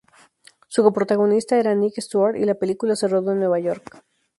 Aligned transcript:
Su 0.67 0.81
coprotagonista 0.81 1.57
era 1.59 1.75
Nick 1.75 1.99
Stuart, 1.99 2.35
y 2.35 2.45
la 2.45 2.55
película 2.55 2.95
se 2.95 3.07
rodó 3.07 3.33
en 3.33 3.37
Nueva 3.37 3.59
York. 3.59 4.03